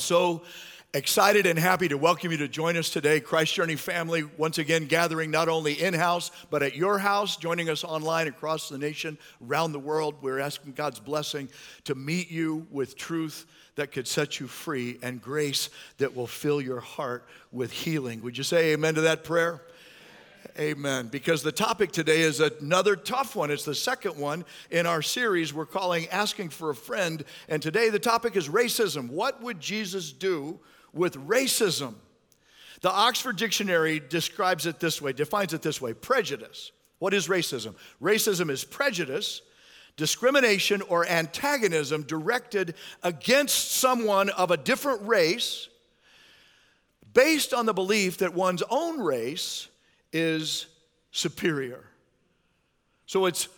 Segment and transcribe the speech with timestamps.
[0.00, 0.42] so
[0.92, 3.20] excited and happy to welcome you to join us today.
[3.20, 7.68] Christ Journey family, once again, gathering not only in house, but at your house, joining
[7.68, 9.16] us online across the nation,
[9.46, 10.16] around the world.
[10.20, 11.48] We're asking God's blessing
[11.84, 16.60] to meet you with truth that could set you free and grace that will fill
[16.60, 18.20] your heart with healing.
[18.22, 19.62] Would you say amen to that prayer?
[20.58, 21.08] Amen.
[21.08, 23.50] Because the topic today is another tough one.
[23.50, 27.22] It's the second one in our series we're calling Asking for a Friend.
[27.48, 29.10] And today the topic is racism.
[29.10, 30.58] What would Jesus do
[30.92, 31.94] with racism?
[32.80, 36.72] The Oxford Dictionary describes it this way, defines it this way prejudice.
[36.98, 37.74] What is racism?
[38.02, 39.42] Racism is prejudice,
[39.96, 45.68] discrimination, or antagonism directed against someone of a different race
[47.12, 49.68] based on the belief that one's own race
[50.12, 50.66] is
[51.10, 51.84] superior.
[53.06, 53.48] So it's,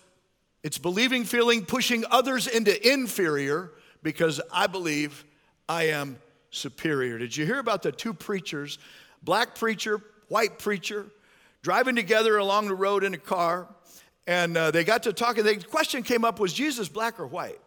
[0.62, 3.70] it's believing, feeling, pushing others into inferior
[4.02, 5.24] because I believe
[5.68, 6.18] I am
[6.50, 7.18] superior.
[7.18, 8.78] Did you hear about the two preachers,
[9.22, 11.06] black preacher, white preacher,
[11.62, 13.68] driving together along the road in a car?
[14.26, 15.44] And uh, they got to talking.
[15.44, 17.58] The question came up was Jesus black or white?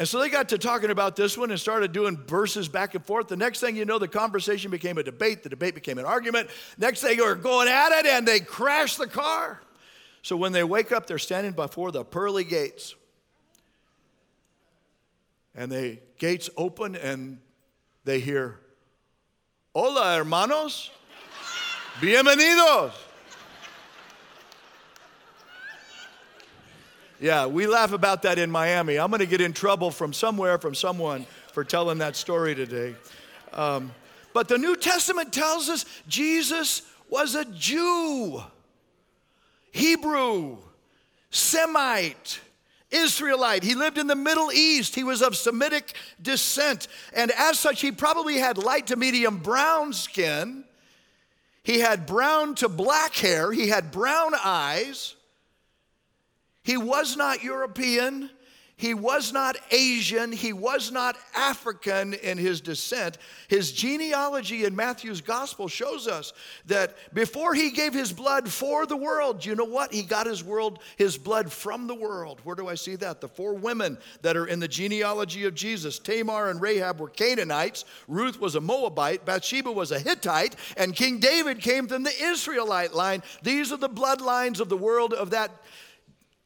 [0.00, 3.04] And so they got to talking about this one and started doing verses back and
[3.04, 3.28] forth.
[3.28, 5.42] The next thing you know, the conversation became a debate.
[5.42, 6.48] The debate became an argument.
[6.78, 9.60] Next thing, they were going at it and they crashed the car.
[10.22, 12.94] So when they wake up, they're standing before the pearly gates.
[15.54, 17.36] And the gates open and
[18.04, 18.58] they hear,
[19.74, 20.90] Hola, hermanos.
[22.00, 22.94] Bienvenidos.
[27.20, 28.98] Yeah, we laugh about that in Miami.
[28.98, 32.94] I'm going to get in trouble from somewhere, from someone, for telling that story today.
[33.52, 33.92] Um,
[34.32, 38.42] but the New Testament tells us Jesus was a Jew,
[39.70, 40.58] Hebrew,
[41.30, 42.40] Semite.
[42.92, 43.62] Israelite.
[43.62, 44.96] He lived in the Middle East.
[44.96, 46.88] He was of Semitic descent.
[47.12, 50.64] And as such, he probably had light to medium brown skin.
[51.62, 53.52] He had brown to black hair.
[53.52, 55.14] He had brown eyes.
[56.70, 58.30] He was not European.
[58.76, 60.30] He was not Asian.
[60.30, 63.18] He was not African in his descent.
[63.48, 66.32] His genealogy in Matthew's gospel shows us
[66.66, 69.92] that before he gave his blood for the world, you know what?
[69.92, 72.40] He got his world, his blood from the world.
[72.44, 73.20] Where do I see that?
[73.20, 77.84] The four women that are in the genealogy of Jesus, Tamar and Rahab were Canaanites,
[78.06, 82.94] Ruth was a Moabite, Bathsheba was a Hittite, and King David came from the Israelite
[82.94, 83.24] line.
[83.42, 85.50] These are the bloodlines of the world of that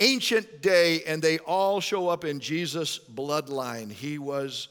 [0.01, 3.91] ancient day, and they all show up in Jesus' bloodline.
[3.91, 4.69] He was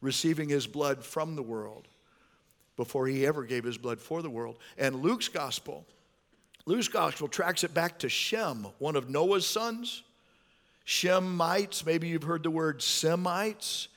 [0.00, 1.88] receiving his blood from the world
[2.76, 4.58] before he ever gave his blood for the world.
[4.76, 5.86] And Luke's gospel,
[6.66, 10.02] Luke's gospel tracks it back to Shem, one of Noah's sons.
[10.86, 13.88] Shemites, maybe you've heard the word Semites.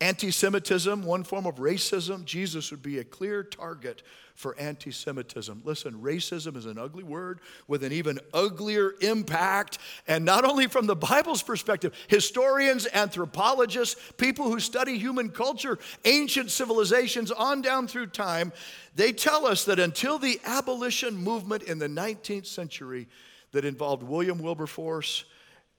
[0.00, 2.24] Anti Semitism, one form of racism.
[2.24, 4.02] Jesus would be a clear target
[4.38, 5.62] for anti Semitism.
[5.64, 9.78] Listen, racism is an ugly word with an even uglier impact.
[10.06, 16.52] And not only from the Bible's perspective, historians, anthropologists, people who study human culture, ancient
[16.52, 18.52] civilizations on down through time,
[18.94, 23.08] they tell us that until the abolition movement in the 19th century
[23.50, 25.24] that involved William Wilberforce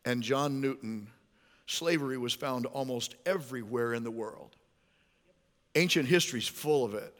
[0.03, 1.07] and John Newton,
[1.65, 4.57] slavery was found almost everywhere in the world.
[5.75, 7.18] Ancient history is full of it.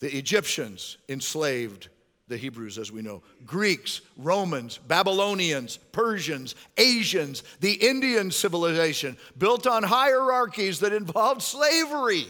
[0.00, 1.88] The Egyptians enslaved
[2.28, 9.82] the Hebrews, as we know, Greeks, Romans, Babylonians, Persians, Asians, the Indian civilization built on
[9.82, 12.26] hierarchies that involved slavery.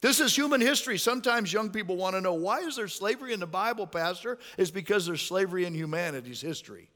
[0.00, 0.98] This is human history.
[0.98, 4.38] Sometimes young people want to know why is there slavery in the Bible, Pastor?
[4.58, 6.88] It's because there's slavery in humanity's history.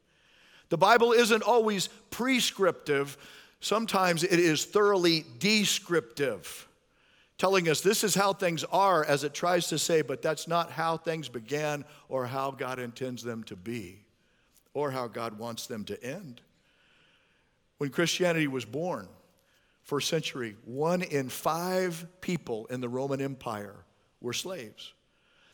[0.69, 3.17] The Bible isn't always prescriptive,
[3.61, 6.67] sometimes it is thoroughly descriptive
[7.39, 10.71] telling us this is how things are as it tries to say, but that's not
[10.71, 14.01] how things began or how God intends them to be
[14.75, 16.41] or how God wants them to end.
[17.79, 19.09] When Christianity was born,
[19.83, 23.77] first century, one in five people in the Roman Empire
[24.21, 24.93] were slaves.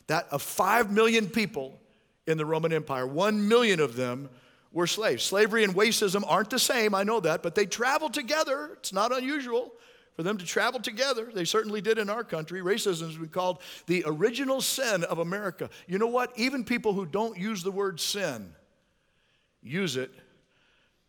[0.07, 1.79] That of five million people
[2.27, 4.29] in the Roman Empire, one million of them
[4.71, 5.23] were slaves.
[5.23, 8.71] Slavery and racism aren't the same, I know that, but they travel together.
[8.77, 9.73] It's not unusual
[10.15, 11.29] for them to travel together.
[11.33, 12.61] They certainly did in our country.
[12.61, 15.69] Racism has been called the original sin of America.
[15.87, 16.31] You know what?
[16.35, 18.53] Even people who don't use the word sin
[19.61, 20.11] use it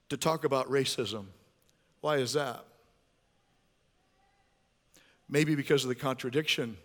[0.09, 1.27] to talk about racism.
[2.01, 2.65] Why is that?
[5.29, 6.77] Maybe because of the contradiction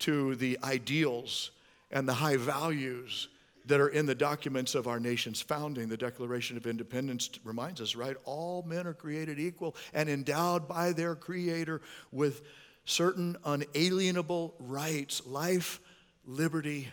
[0.00, 1.50] to the ideals
[1.90, 3.28] and the high values
[3.68, 5.88] that are in the documents of our nation's founding.
[5.88, 8.16] The Declaration of Independence reminds us, right?
[8.24, 12.42] All men are created equal and endowed by their Creator with
[12.84, 15.80] certain unalienable rights life,
[16.24, 16.88] liberty,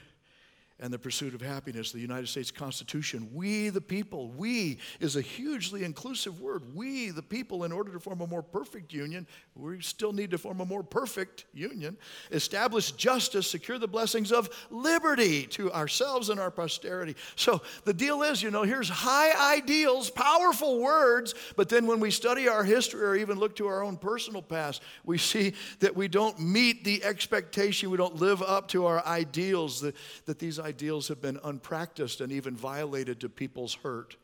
[0.79, 3.29] and the pursuit of happiness, the United States Constitution.
[3.33, 6.63] We, the people, we is a hugely inclusive word.
[6.75, 9.25] We, the people, in order to form a more perfect union,
[9.55, 11.95] we still need to form a more perfect union,
[12.29, 17.15] establish justice, secure the blessings of liberty to ourselves and our posterity.
[17.37, 22.11] So the deal is, you know, here's high ideals, powerful words, but then when we
[22.11, 26.09] study our history or even look to our own personal past, we see that we
[26.09, 29.95] don't meet the expectation, we don't live up to our ideals, that,
[30.25, 34.17] that these ideals have been unpracticed and even violated to people's hurt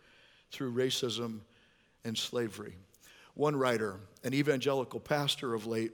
[0.51, 1.41] through racism
[2.03, 2.73] and slavery.
[3.35, 5.91] One writer, an evangelical pastor of late,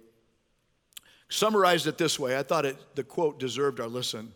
[1.27, 2.37] summarized it this way.
[2.37, 4.31] I thought it, the quote deserved our listen.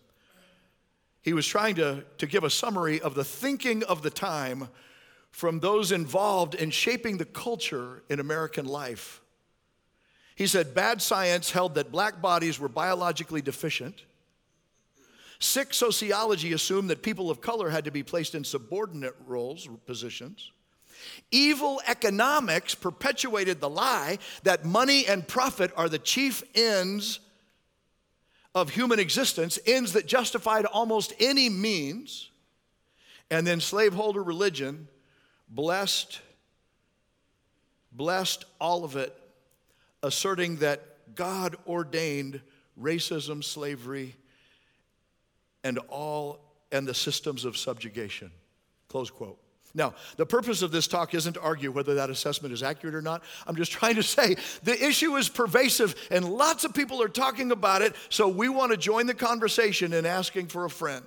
[1.22, 4.68] He was trying to, to give a summary of the thinking of the time
[5.30, 9.22] from those involved in shaping the culture in American life.
[10.36, 14.04] He said, Bad science held that black bodies were biologically deficient
[15.42, 20.52] Sick sociology assumed that people of color had to be placed in subordinate roles positions.
[21.32, 27.20] Evil economics perpetuated the lie that money and profit are the chief ends
[28.54, 32.30] of human existence, ends that justified almost any means.
[33.32, 34.88] And then slaveholder religion
[35.50, 36.22] blessed
[37.92, 39.20] blessed all of it
[40.04, 42.42] asserting that God ordained
[42.80, 44.16] racism, slavery,
[45.64, 46.40] and all
[46.72, 48.32] and the systems of subjugation.
[48.88, 49.38] Close quote.
[49.74, 53.02] Now, the purpose of this talk isn't to argue whether that assessment is accurate or
[53.02, 53.24] not.
[53.48, 57.52] I'm just trying to say the issue is pervasive and lots of people are talking
[57.52, 61.06] about it, so we want to join the conversation in asking for a friend.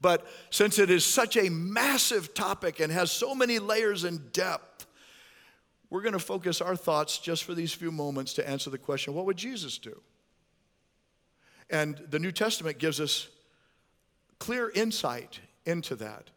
[0.00, 4.86] But since it is such a massive topic and has so many layers and depth,
[5.90, 9.14] we're going to focus our thoughts just for these few moments to answer the question
[9.14, 10.00] what would Jesus do?
[11.70, 13.28] And the New Testament gives us
[14.38, 16.30] clear insight into that.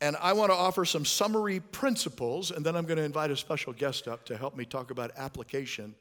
[0.00, 3.36] And I want to offer some summary principles, and then I'm going to invite a
[3.36, 5.94] special guest up to help me talk about application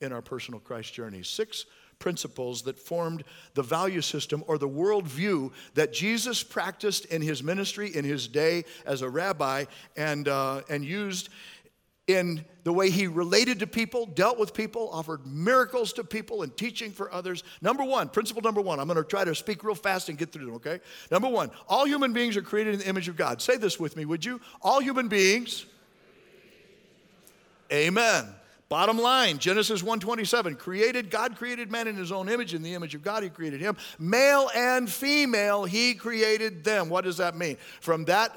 [0.00, 1.22] in our personal Christ journey.
[1.22, 1.66] Six
[2.00, 3.22] principles that formed
[3.54, 8.64] the value system or the worldview that Jesus practiced in his ministry, in his day
[8.84, 9.64] as a rabbi,
[9.96, 11.28] and, uh, and used
[12.06, 16.54] in the way he related to people, dealt with people, offered miracles to people, and
[16.56, 17.44] teaching for others.
[17.62, 20.46] Number one, principle number one, I'm to try to speak real fast and get through
[20.46, 20.80] them, okay?
[21.10, 23.40] Number one, all human beings are created in the image of God.
[23.40, 24.40] Say this with me, would you?
[24.60, 25.66] All human beings,
[27.72, 28.34] amen.
[28.70, 32.94] Bottom line, Genesis 1:27, created God created man in his own image in the image
[32.94, 33.76] of God he created him.
[33.98, 36.88] Male and female he created them.
[36.88, 37.56] What does that mean?
[37.80, 38.36] From that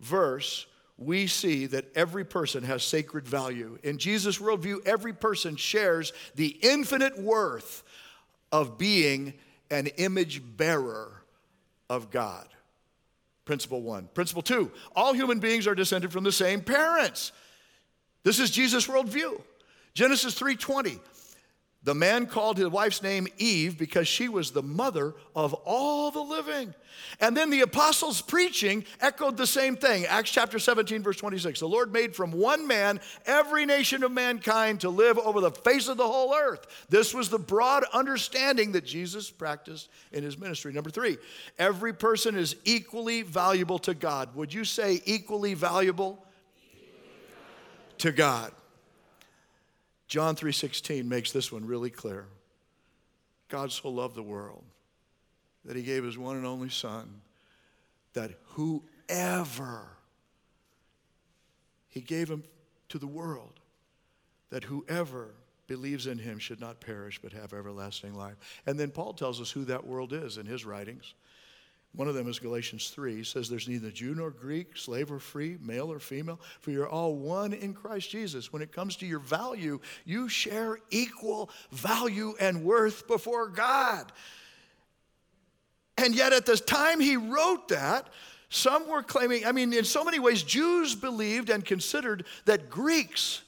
[0.00, 0.66] verse,
[0.98, 3.78] we see that every person has sacred value.
[3.82, 7.82] In Jesus' worldview, every person shares the infinite worth
[8.50, 9.34] of being
[9.70, 11.22] an image bearer
[11.88, 12.46] of God.
[13.44, 14.08] Principle one.
[14.14, 17.32] Principle two all human beings are descended from the same parents.
[18.22, 19.40] This is Jesus' worldview.
[19.94, 21.00] Genesis 3:20.
[21.84, 26.20] The man called his wife's name Eve because she was the mother of all the
[26.20, 26.74] living.
[27.18, 30.06] And then the apostles' preaching echoed the same thing.
[30.06, 31.58] Acts chapter 17, verse 26.
[31.58, 35.88] The Lord made from one man every nation of mankind to live over the face
[35.88, 36.68] of the whole earth.
[36.88, 40.72] This was the broad understanding that Jesus practiced in his ministry.
[40.72, 41.18] Number three,
[41.58, 44.36] every person is equally valuable to God.
[44.36, 46.24] Would you say equally valuable?
[46.64, 47.00] Equally
[47.98, 48.52] to God.
[50.12, 52.28] John 3:16 makes this one really clear.
[53.48, 54.62] God so loved the world
[55.64, 57.22] that he gave his one and only son
[58.12, 59.96] that whoever
[61.88, 62.44] he gave him
[62.90, 63.58] to the world
[64.50, 65.30] that whoever
[65.66, 68.36] believes in him should not perish but have everlasting life.
[68.66, 71.14] And then Paul tells us who that world is in his writings.
[71.94, 73.16] One of them is Galatians 3.
[73.16, 76.88] He says, There's neither Jew nor Greek, slave or free, male or female, for you're
[76.88, 78.50] all one in Christ Jesus.
[78.50, 84.10] When it comes to your value, you share equal value and worth before God.
[85.98, 88.08] And yet, at the time he wrote that,
[88.48, 93.42] some were claiming, I mean, in so many ways, Jews believed and considered that Greeks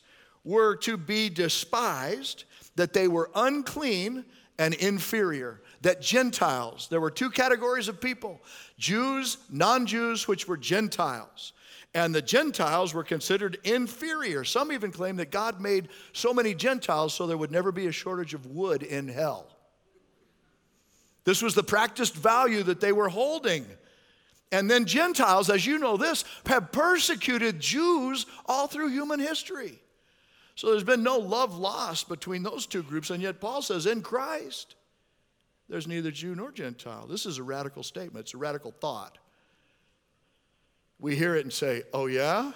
[0.44, 2.44] were to be despised,
[2.76, 4.26] that they were unclean
[4.58, 8.42] and inferior that Gentiles, there were two categories of people
[8.76, 11.52] Jews, non Jews, which were Gentiles.
[11.96, 14.42] And the Gentiles were considered inferior.
[14.42, 17.92] Some even claim that God made so many Gentiles so there would never be a
[17.92, 19.46] shortage of wood in hell.
[21.22, 23.64] This was the practiced value that they were holding.
[24.50, 29.78] And then Gentiles, as you know this, have persecuted Jews all through human history.
[30.56, 34.02] So there's been no love lost between those two groups, and yet Paul says, in
[34.02, 34.74] Christ,
[35.68, 37.06] there's neither Jew nor Gentile.
[37.06, 39.18] This is a radical statement, it's a radical thought.
[40.98, 42.52] We hear it and say, oh, yeah?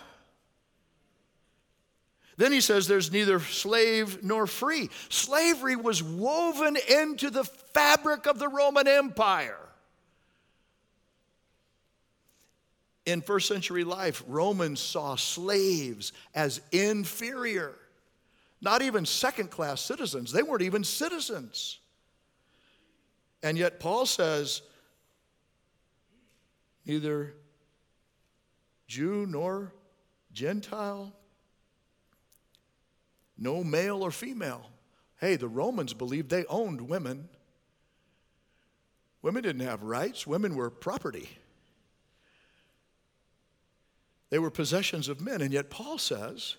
[2.39, 4.91] Then he says there's neither slave nor free.
[5.09, 9.59] Slavery was woven into the fabric of the Roman Empire.
[13.05, 17.75] In first century life, Romans saw slaves as inferior,
[18.61, 20.31] not even second class citizens.
[20.31, 21.81] They weren't even citizens.
[23.43, 24.63] And yet, Paul says,
[26.85, 27.35] neither
[28.87, 29.73] Jew nor
[30.33, 31.13] Gentile,
[33.37, 34.71] no male or female.
[35.21, 37.29] Hey, the Romans believed they owned women.
[39.23, 41.29] Women didn't have rights, women were property.
[44.31, 45.41] They were possessions of men.
[45.41, 46.57] And yet, Paul says,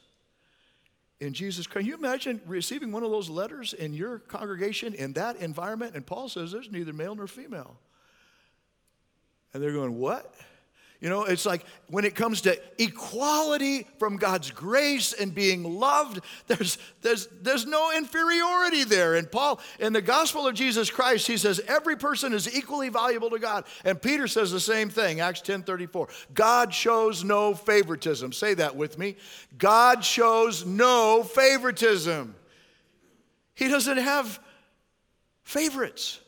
[1.20, 5.14] in Jesus Christ, can you imagine receiving one of those letters in your congregation in
[5.14, 5.96] that environment?
[5.96, 7.78] And Paul says, there's neither male nor female.
[9.54, 10.34] And they're going, What?
[11.02, 16.20] You know, it's like when it comes to equality from God's grace and being loved,
[16.48, 19.16] there's, there's, there's no inferiority there.
[19.16, 23.30] And Paul, in the gospel of Jesus Christ, he says every person is equally valuable
[23.30, 23.64] to God.
[23.86, 26.10] And Peter says the same thing, Acts 10 34.
[26.34, 28.34] God shows no favoritism.
[28.34, 29.16] Say that with me.
[29.58, 32.36] God shows no favoritism.
[33.56, 34.38] He doesn't have
[35.44, 36.20] favorites.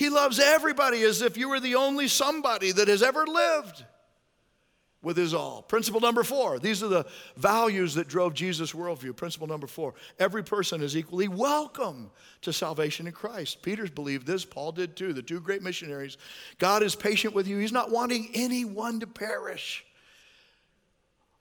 [0.00, 3.84] He loves everybody as if you were the only somebody that has ever lived
[5.02, 5.60] with his all.
[5.60, 7.04] Principle number four these are the
[7.36, 9.14] values that drove Jesus' worldview.
[9.14, 13.60] Principle number four every person is equally welcome to salvation in Christ.
[13.60, 16.16] Peter's believed this, Paul did too, the two great missionaries.
[16.58, 19.84] God is patient with you, he's not wanting anyone to perish.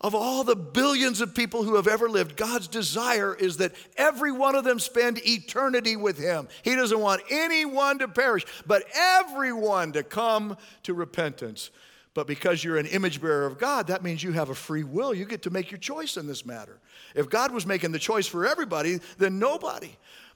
[0.01, 4.32] Of all the billions of people who have ever lived, God's desire is that every
[4.32, 6.48] one of them spend eternity with Him.
[6.63, 11.70] He doesn't want anyone to perish, but everyone to come to repentance.
[12.13, 15.13] But because you're an image bearer of God, that means you have a free will.
[15.13, 16.79] You get to make your choice in this matter.
[17.13, 19.91] If God was making the choice for everybody, then nobody.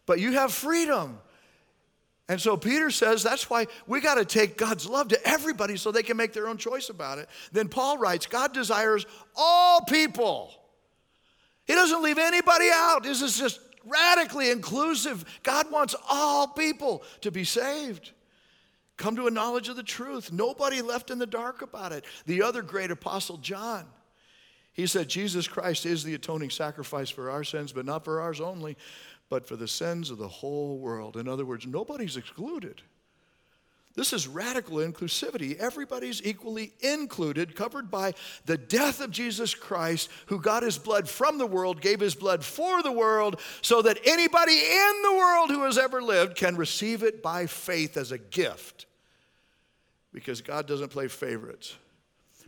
[0.05, 1.19] But you have freedom.
[2.29, 5.91] And so Peter says that's why we got to take God's love to everybody so
[5.91, 7.27] they can make their own choice about it.
[7.51, 10.53] Then Paul writes God desires all people.
[11.65, 13.03] He doesn't leave anybody out.
[13.03, 15.25] This is just radically inclusive.
[15.43, 18.11] God wants all people to be saved.
[18.95, 20.31] Come to a knowledge of the truth.
[20.31, 22.05] Nobody left in the dark about it.
[22.25, 23.85] The other great apostle, John,
[24.73, 28.41] he said, Jesus Christ is the atoning sacrifice for our sins, but not for ours
[28.41, 28.77] only,
[29.33, 31.17] but for the sins of the whole world.
[31.17, 32.83] In other words, nobody's excluded.
[33.95, 35.57] This is radical inclusivity.
[35.57, 38.13] Everybody's equally included, covered by
[38.45, 42.45] the death of Jesus Christ, who got his blood from the world, gave his blood
[42.45, 47.01] for the world, so that anybody in the world who has ever lived can receive
[47.01, 48.85] it by faith as a gift.
[50.13, 51.75] Because God doesn't play favorites.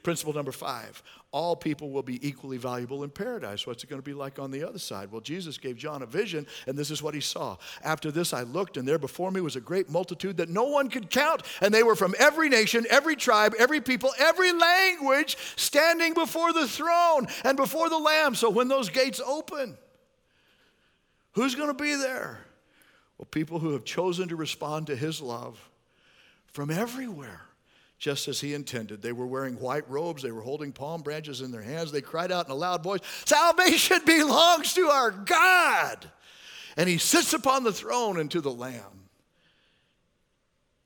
[0.04, 1.02] Principle number five
[1.36, 3.68] all people will be equally valuable in paradise.
[3.68, 5.12] What's it going to be like on the other side?
[5.12, 7.58] Well, Jesus gave John a vision, and this is what he saw.
[7.84, 10.90] After this, I looked, and there before me was a great multitude that no one
[10.90, 16.14] could count, and they were from every nation, every tribe, every people, every language, standing
[16.14, 18.34] before the throne and before the Lamb.
[18.34, 19.78] So when those gates open,
[21.34, 22.40] who's going to be there?
[23.18, 25.60] Well, people who have chosen to respond to his love
[26.54, 27.42] from everywhere
[27.98, 29.02] just as he intended.
[29.02, 31.92] They were wearing white robes, they were holding palm branches in their hands.
[31.92, 36.12] They cried out in a loud voice, Salvation belongs to our God!
[36.78, 39.10] And he sits upon the throne and to the Lamb.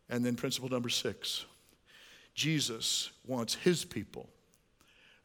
[0.07, 1.45] And then, principle number six
[2.35, 4.29] Jesus wants his people.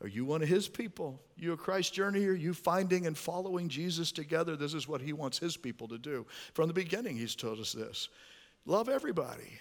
[0.00, 1.22] Are you one of his people?
[1.36, 2.26] You a Christ journey?
[2.26, 4.56] Are you finding and following Jesus together?
[4.56, 6.26] This is what he wants his people to do.
[6.52, 8.08] From the beginning, he's told us this
[8.66, 9.58] love everybody,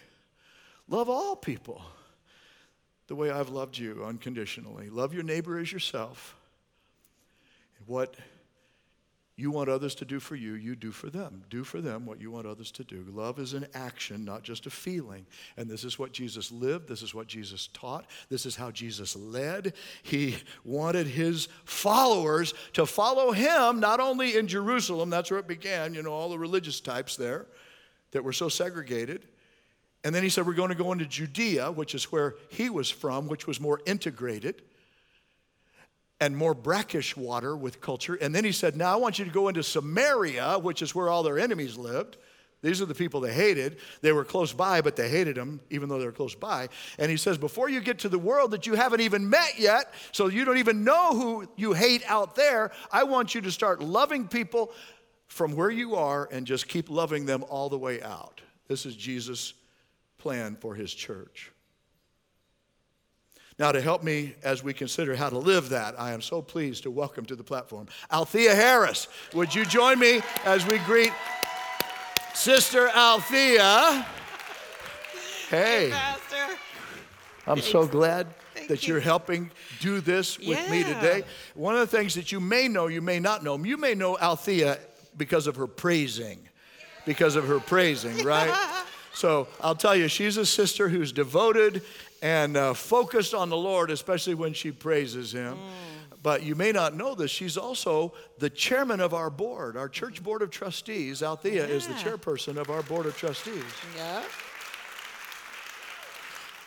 [0.87, 1.81] love all people
[3.07, 4.89] the way I've loved you unconditionally.
[4.89, 6.35] Love your neighbor as yourself.
[7.85, 8.15] What
[9.35, 11.43] you want others to do for you, you do for them.
[11.49, 13.03] Do for them what you want others to do.
[13.09, 15.25] Love is an action, not just a feeling.
[15.57, 16.87] And this is what Jesus lived.
[16.87, 18.05] This is what Jesus taught.
[18.29, 19.73] This is how Jesus led.
[20.03, 25.95] He wanted his followers to follow him, not only in Jerusalem, that's where it began,
[25.95, 27.47] you know, all the religious types there
[28.11, 29.25] that were so segregated,
[30.03, 32.89] and then he said, We're going to go into Judea, which is where he was
[32.89, 34.61] from, which was more integrated
[36.19, 38.15] and more brackish water with culture.
[38.15, 41.09] And then he said, Now I want you to go into Samaria, which is where
[41.09, 42.17] all their enemies lived,
[42.61, 43.77] These are the people they hated.
[44.01, 46.67] They were close by, but they hated them, even though they were close by.
[46.99, 49.93] And he says, Before you get to the world that you haven't even met yet,
[50.11, 53.81] so you don't even know who you hate out there, I want you to start
[53.81, 54.73] loving people
[55.27, 58.41] from where you are and just keep loving them all the way out.
[58.67, 59.53] This is Jesus'
[60.23, 61.51] plan for his church.
[63.59, 66.83] Now, to help me as we consider how to live that, I am so pleased
[66.83, 69.09] to welcome to the platform Althea Harris.
[69.33, 71.11] Would you join me as we greet
[72.33, 74.07] Sister Althea?
[75.49, 75.89] Hey.
[75.91, 76.57] Pastor.
[77.45, 78.93] I'm so glad Thank that you.
[78.93, 79.51] you're helping
[79.81, 81.23] do this with me today.
[81.53, 84.17] One of the things that you may know, you may not know, you may know
[84.17, 84.79] Althea
[85.17, 86.47] because of her praising,
[87.05, 88.85] because of her praising, right?
[89.13, 91.81] So I'll tell you, she's a sister who's devoted
[92.21, 95.57] and uh, focused on the Lord, especially when she praises Him.
[96.23, 100.23] But you may not know this, she's also the chairman of our board, our church
[100.23, 101.21] board of trustees.
[101.21, 103.63] Althea is the chairperson of our board of trustees.
[103.97, 104.23] Yeah.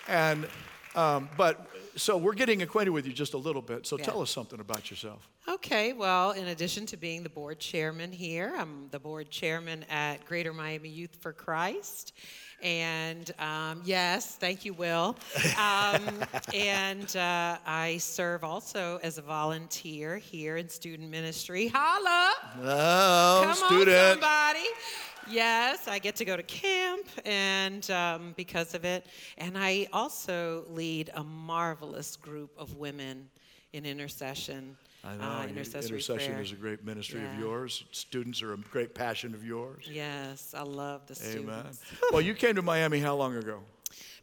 [0.09, 0.47] And,
[0.95, 3.87] um, but, so we're getting acquainted with you just a little bit.
[3.87, 4.05] So Yeah.
[4.05, 5.29] tell us something about yourself.
[5.49, 10.25] Okay, well, in addition to being the board chairman here, I'm the board chairman at
[10.27, 12.13] Greater Miami Youth for Christ.
[12.63, 15.17] And um, yes, thank you, Will.
[15.59, 16.21] Um,
[16.55, 21.69] and uh, I serve also as a volunteer here in student ministry.
[21.69, 22.33] Holla!
[22.63, 23.97] Oh, Come student.
[23.97, 24.67] on, somebody.
[25.29, 29.07] Yes, I get to go to camp, and um, because of it,
[29.39, 33.29] and I also lead a marvelous group of women
[33.73, 34.77] in intercession.
[35.05, 35.25] I know.
[35.25, 36.41] uh, intercession prayer.
[36.41, 37.85] is a great ministry of yours.
[37.93, 39.89] Students are a great passion of yours.
[39.91, 41.31] Yes, I love the Amen.
[41.31, 41.83] students.
[42.13, 43.61] well, you came to Miami how long ago?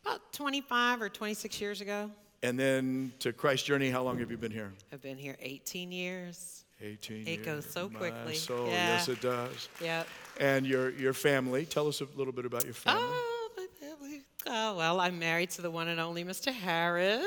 [0.06, 2.12] About 25 or 26 years ago.
[2.42, 4.74] And then to Christ Journey, how long have you been here?
[4.92, 6.63] I've been here 18 years.
[6.84, 8.36] 18 It goes so quickly.
[8.36, 8.96] soul, Yeah.
[8.96, 9.70] yes, it does.
[9.82, 10.08] Yep.
[10.40, 13.02] And your, your family, tell us a little bit about your family.
[13.06, 14.22] Oh, my family.
[14.48, 16.52] Oh, well, I'm married to the one and only Mr.
[16.52, 17.26] Harris.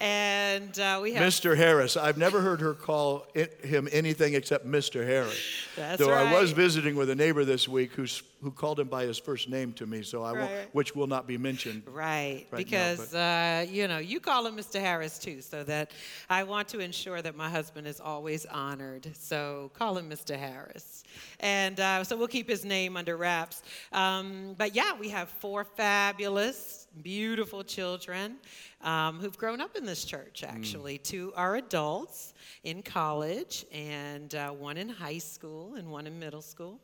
[0.00, 1.56] And uh, we have Mr.
[1.56, 1.96] Harris.
[1.96, 5.04] I've never heard her call it, him anything except Mr.
[5.04, 5.40] Harris.
[5.74, 9.04] That's Though I was visiting with a neighbor this week who's, who called him by
[9.04, 11.82] his first name to me, so I won't, which will not be mentioned.
[11.98, 14.80] Right, now, because uh, you know you call him Mr.
[14.80, 15.90] Harris too, so that
[16.30, 19.10] I want to ensure that my husband is always honored.
[19.16, 20.36] So call him Mr.
[20.36, 21.02] Harris,
[21.40, 23.62] and uh, so we'll keep his name under wraps.
[23.92, 28.36] Um, but yeah, we have four fabulous, beautiful children
[28.82, 30.44] um, who've grown up in this church.
[30.46, 36.18] Actually, two are adults in college, and uh, one in high school, and one in
[36.18, 36.78] middle school.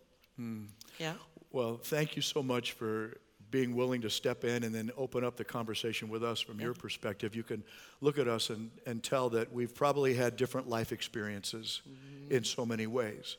[0.99, 1.15] Yeah.
[1.55, 3.17] Well, thank you so much for
[3.53, 6.75] being willing to step in and then open up the conversation with us from your
[6.75, 7.37] perspective.
[7.37, 7.63] You can
[8.01, 12.35] look at us and, and tell that we've probably had different life experiences mm-hmm.
[12.35, 13.37] in so many ways.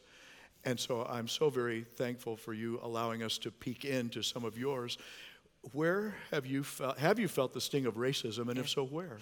[0.63, 4.57] And so I'm so very thankful for you allowing us to peek into some of
[4.57, 4.97] yours.
[5.73, 9.17] Where have you felt, have you felt the sting of racism, and if so, where?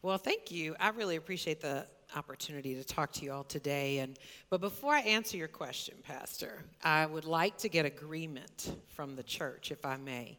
[0.00, 0.74] Well, thank you.
[0.80, 3.98] I really appreciate the opportunity to talk to you all today.
[3.98, 4.18] And
[4.50, 9.22] but before I answer your question, Pastor, I would like to get agreement from the
[9.22, 10.38] church, if I may.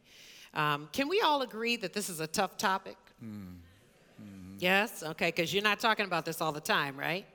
[0.54, 2.96] Um, can we all agree that this is a tough topic?
[4.58, 5.02] Yes.
[5.02, 5.28] Okay.
[5.28, 7.26] Because you're not talking about this all the time, right?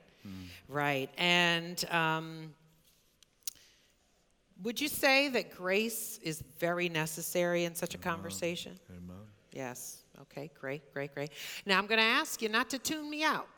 [0.68, 1.10] Right.
[1.16, 2.54] And um,
[4.62, 8.78] would you say that grace is very necessary in such a conversation?
[8.90, 9.16] Amen.
[9.52, 10.02] Yes.
[10.22, 11.30] Okay, great, great, great.
[11.66, 13.48] Now I'm going to ask you not to tune me out,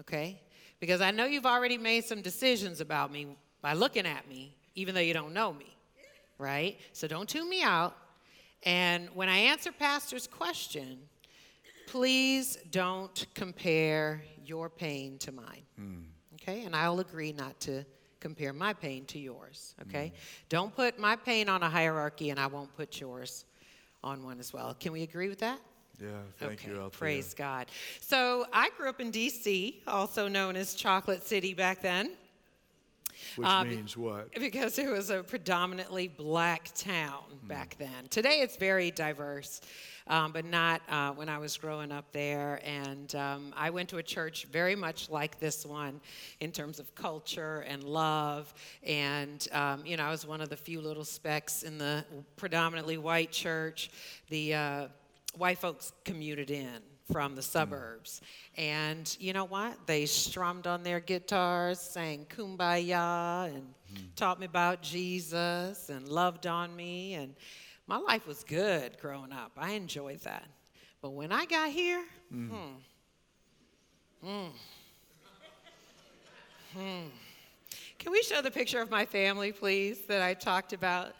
[0.00, 0.40] okay?
[0.80, 4.94] Because I know you've already made some decisions about me by looking at me, even
[4.94, 5.76] though you don't know me,
[6.38, 6.78] right?
[6.92, 7.96] So don't tune me out.
[8.62, 10.98] And when I answer Pastor's question,
[11.86, 16.00] please don't compare your pain to mine, hmm.
[16.34, 16.64] okay?
[16.64, 17.84] And I'll agree not to
[18.20, 20.08] compare my pain to yours, okay?
[20.08, 20.14] Hmm.
[20.48, 23.44] Don't put my pain on a hierarchy, and I won't put yours
[24.02, 24.74] on one as well.
[24.78, 25.58] Can we agree with that?
[26.00, 26.08] Yeah,
[26.38, 26.98] thank okay, you, Althea.
[26.98, 27.66] praise God.
[28.00, 32.12] So I grew up in D.C., also known as Chocolate City back then,
[33.36, 34.32] Which Um, means what?
[34.34, 38.08] because it was a predominantly black town back then.
[38.08, 39.60] Today it's very diverse,
[40.06, 42.60] um, but not uh, when I was growing up there.
[42.64, 46.00] And um, I went to a church very much like this one
[46.40, 48.52] in terms of culture and love.
[48.82, 52.04] And, um, you know, I was one of the few little specks in the
[52.36, 53.90] predominantly white church.
[54.30, 54.86] The uh,
[55.36, 58.20] white folks commuted in from the suburbs.
[58.56, 59.86] And you know what?
[59.86, 63.74] They strummed on their guitars, sang kumbaya, and
[64.16, 67.14] taught me about Jesus and loved on me.
[67.14, 67.34] And
[67.86, 69.52] my life was good growing up.
[69.56, 70.46] I enjoyed that.
[71.02, 72.48] But when I got here, hmm,
[74.22, 74.46] hmm,
[76.74, 77.06] hmm.
[78.00, 81.12] Can we show the picture of my family, please, that I talked about?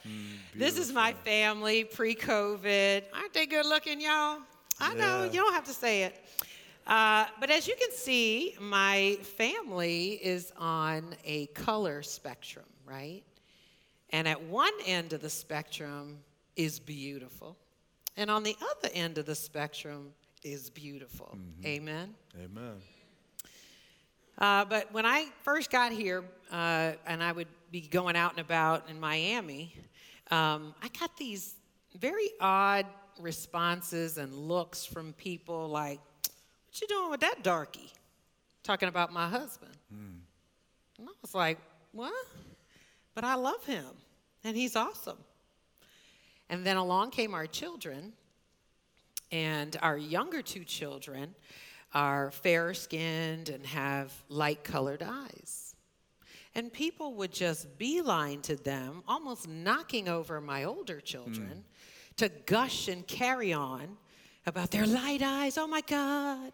[0.55, 3.03] this is my family pre COVID.
[3.13, 4.39] Aren't they good looking, y'all?
[4.81, 6.17] I know, you don't have to say it.
[6.87, 13.23] Uh, but as you can see, my family is on a color spectrum, right?
[14.09, 16.21] And at one end of the spectrum
[16.57, 17.59] is beautiful,
[18.17, 21.37] and on the other end of the spectrum is beautiful.
[21.63, 22.15] Amen.
[22.43, 22.81] Amen.
[24.41, 28.41] Uh, but when I first got here, uh, and I would be going out and
[28.41, 29.75] about in Miami,
[30.31, 31.55] um, I got these
[31.99, 32.87] very odd
[33.21, 37.93] responses and looks from people like, "What you doing with that darky?"
[38.63, 39.77] Talking about my husband.
[40.99, 41.59] And I was like,
[41.93, 42.15] "What?"
[43.15, 43.87] But I love him,
[44.43, 45.19] and he's awesome.
[46.49, 48.15] And then along came our children,
[49.31, 51.35] and our younger two children
[51.93, 55.75] are fair skinned and have light colored eyes.
[56.55, 62.17] And people would just beeline to them, almost knocking over my older children, hmm.
[62.17, 63.97] to gush and carry on
[64.47, 65.57] about their light eyes.
[65.57, 66.53] Oh my God.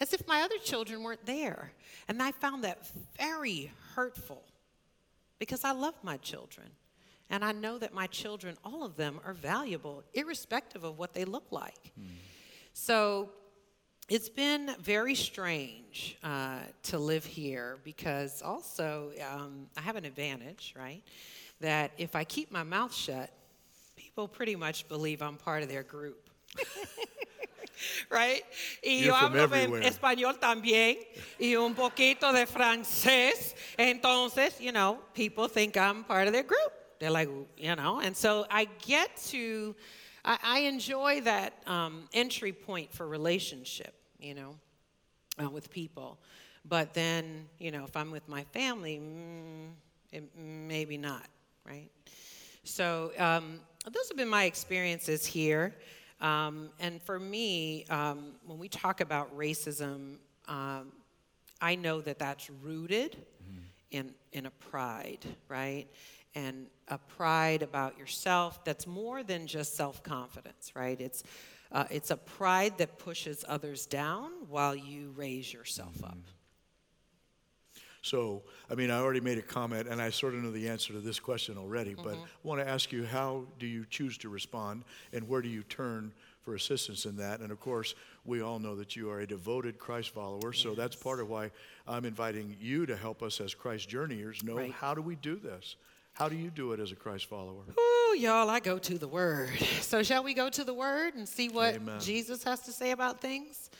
[0.00, 1.72] As if my other children weren't there.
[2.08, 2.86] And I found that
[3.18, 4.44] very hurtful
[5.38, 6.68] because I love my children.
[7.30, 11.24] And I know that my children, all of them, are valuable, irrespective of what they
[11.24, 11.92] look like.
[11.96, 12.06] Hmm.
[12.74, 13.30] So
[14.08, 20.74] it's been very strange uh, to live here because also um, I have an advantage,
[20.76, 21.02] right?
[21.60, 23.30] That if I keep my mouth shut,
[23.96, 26.28] people pretty much believe I'm part of their group.
[28.10, 28.42] right?
[28.84, 29.48] Y yo hablo
[29.82, 30.98] español también
[31.38, 33.54] y un poquito de francés.
[33.78, 36.72] Entonces, you know, people think I'm part of their group.
[36.98, 39.74] They're like, you know, and so I get to,
[40.24, 44.54] I, I enjoy that um, entry point for relationship, you know,
[45.42, 46.18] uh, with people.
[46.64, 49.70] But then, you know, if I'm with my family, mm,
[50.12, 51.26] it, maybe not,
[51.66, 51.90] right?
[52.64, 55.74] So um, those have been my experiences here.
[56.20, 60.92] Um, and for me, um, when we talk about racism, um,
[61.60, 63.16] I know that that's rooted
[63.90, 65.86] in, in a pride, right?
[66.34, 70.98] And a pride about yourself that's more than just self confidence, right?
[71.00, 71.22] It's,
[71.70, 76.18] uh, it's a pride that pushes others down while you raise yourself up.
[78.04, 80.92] So, I mean, I already made a comment, and I sort of know the answer
[80.92, 82.22] to this question already, but Mm-hmm.
[82.24, 85.62] I want to ask you how do you choose to respond, and where do you
[85.62, 87.38] turn for assistance in that?
[87.38, 90.96] And of course, we all know that you are a devoted Christ follower, so that's
[90.96, 91.52] part of why
[91.86, 94.72] I'm inviting you to help us as Christ journeyers know Right.
[94.72, 95.76] how do we do this?
[96.14, 97.62] How do you do it as a Christ follower?
[97.78, 99.50] Ooh, y'all, I go to the Word.
[99.80, 102.00] So, shall we go to the Word and see what Amen.
[102.00, 103.70] Jesus has to say about things?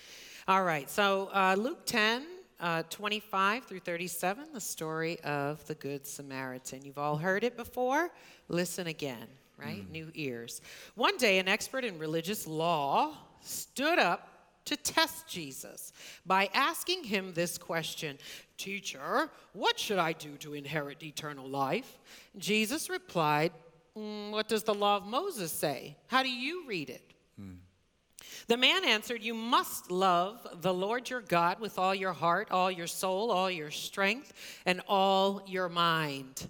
[0.48, 2.26] All right, so uh, Luke 10,
[2.60, 6.82] uh, 25 through 37, the story of the Good Samaritan.
[6.84, 8.10] You've all heard it before.
[8.48, 9.88] Listen again, right?
[9.90, 10.60] New ears.
[10.96, 14.31] One day, an expert in religious law stood up
[14.64, 15.92] to test Jesus
[16.24, 18.18] by asking him this question
[18.56, 21.98] Teacher, what should I do to inherit eternal life?
[22.38, 23.52] Jesus replied,
[23.96, 25.96] "Mm, What does the law of Moses say?
[26.06, 27.12] How do you read it?
[28.46, 32.70] The man answered, You must love the Lord your God with all your heart, all
[32.70, 34.32] your soul, all your strength,
[34.66, 36.48] and all your mind.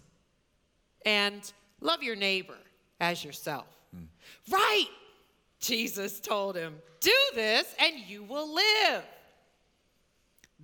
[1.04, 2.56] And love your neighbor
[3.00, 3.66] as yourself.
[4.50, 4.88] Right,
[5.62, 6.74] Jesus told him.
[7.00, 9.02] Do this and you will live.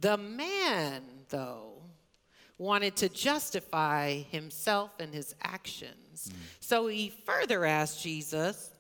[0.01, 1.73] The man, though,
[2.59, 6.31] wanted to justify himself and his actions.
[6.31, 6.39] Hmm.
[6.61, 8.71] So he further asked Jesus,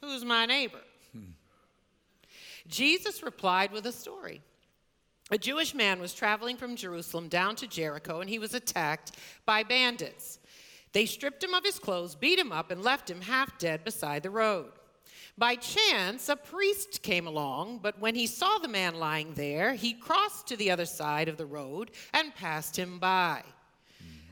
[0.00, 0.80] Who's my neighbor?
[1.12, 1.32] Hmm.
[2.68, 4.40] Jesus replied with a story.
[5.30, 9.12] A Jewish man was traveling from Jerusalem down to Jericho, and he was attacked
[9.46, 10.38] by bandits.
[10.92, 14.22] They stripped him of his clothes, beat him up, and left him half dead beside
[14.22, 14.70] the road.
[15.36, 19.92] By chance, a priest came along, but when he saw the man lying there, he
[19.92, 23.42] crossed to the other side of the road and passed him by.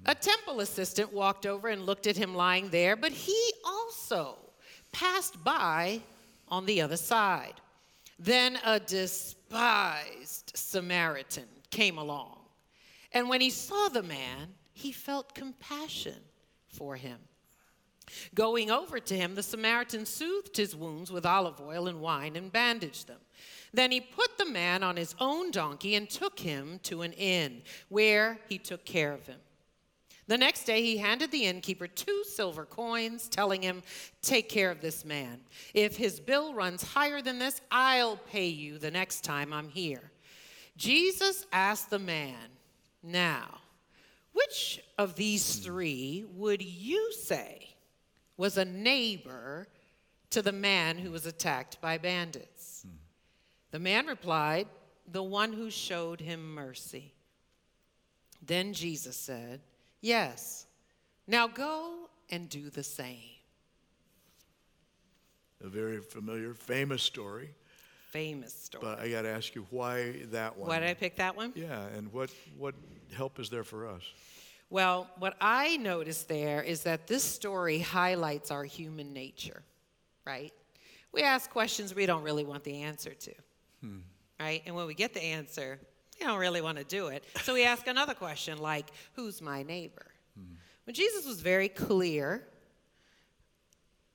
[0.06, 4.38] A temple assistant walked over and looked at him lying there, but he also
[4.92, 6.00] passed by
[6.48, 7.54] on the other side.
[8.18, 12.38] Then a despised Samaritan came along.
[13.10, 16.20] And when he saw the man, he felt compassion
[16.68, 17.18] for him.
[18.34, 22.52] Going over to him, the Samaritan soothed his wounds with olive oil and wine and
[22.52, 23.20] bandaged them.
[23.74, 27.62] Then he put the man on his own donkey and took him to an inn,
[27.88, 29.38] where he took care of him.
[30.28, 33.82] The next day, he handed the innkeeper two silver coins, telling him,
[34.22, 35.40] Take care of this man.
[35.74, 40.12] If his bill runs higher than this, I'll pay you the next time I'm here.
[40.76, 42.38] Jesus asked the man,
[43.02, 43.58] Now,
[44.32, 47.71] Which of these three would you say
[48.42, 49.68] was a neighbor
[50.28, 52.84] to the man who was attacked by bandits?
[53.70, 54.66] The man replied,
[55.06, 57.14] The one who showed him mercy.
[58.44, 59.60] Then Jesus said,
[60.00, 60.66] Yes,
[61.28, 63.30] now go and do the same.
[65.62, 67.50] A very familiar, famous story.
[68.10, 68.82] Famous story.
[68.82, 70.68] But I got to ask you, why that one?
[70.68, 71.52] Why did I pick that one?
[71.54, 72.74] Yeah, and what, what
[73.14, 74.02] help is there for us?
[74.72, 79.62] Well, what I noticed there is that this story highlights our human nature,
[80.26, 80.50] right?
[81.12, 83.34] We ask questions we don't really want the answer to,
[84.40, 84.62] right?
[84.64, 85.78] And when we get the answer,
[86.18, 87.22] we don't really want to do it.
[87.42, 90.06] So we ask another question like, Who's my neighbor?
[90.86, 92.42] When Jesus was very clear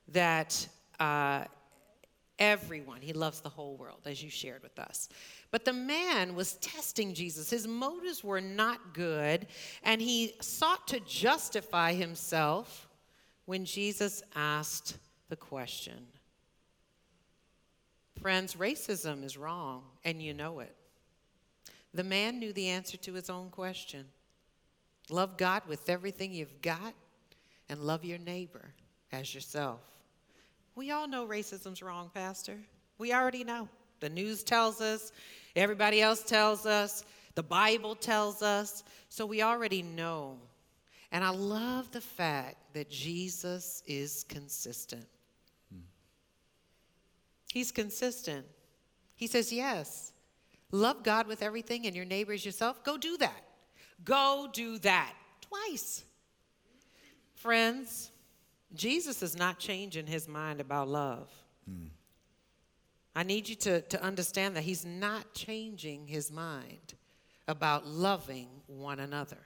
[0.07, 0.67] that
[0.99, 1.43] uh,
[2.39, 5.09] everyone, he loves the whole world, as you shared with us.
[5.51, 7.49] But the man was testing Jesus.
[7.49, 9.47] His motives were not good,
[9.83, 12.87] and he sought to justify himself
[13.45, 14.97] when Jesus asked
[15.29, 16.05] the question.
[18.21, 20.75] Friends, racism is wrong, and you know it.
[21.93, 24.05] The man knew the answer to his own question
[25.09, 26.93] love God with everything you've got,
[27.69, 28.73] and love your neighbor
[29.11, 29.79] as yourself.
[30.77, 32.55] We all know racism's wrong, Pastor.
[32.99, 33.67] We already know.
[33.99, 35.11] The news tells us,
[35.55, 40.37] everybody else tells us, the Bible tells us, so we already know.
[41.11, 45.07] And I love the fact that Jesus is consistent.
[47.51, 48.45] He's consistent.
[49.15, 50.13] He says, Yes,
[50.71, 52.83] love God with everything and your neighbors yourself.
[52.83, 53.41] Go do that.
[54.03, 55.11] Go do that.
[55.41, 56.03] Twice.
[57.33, 58.11] Friends,
[58.75, 61.29] Jesus is not changing his mind about love.
[63.15, 66.93] I need you to, to understand that he's not changing his mind
[67.47, 69.39] about loving one another.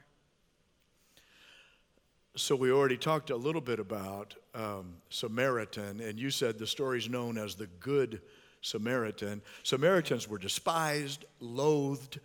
[2.35, 7.09] So we already talked a little bit about um, Samaritan, and you said the story's
[7.09, 8.21] known as the Good
[8.61, 9.41] Samaritan.
[9.63, 12.19] Samaritans were despised, loathed,